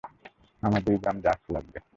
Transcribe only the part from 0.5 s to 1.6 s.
আমার দুই gram drugs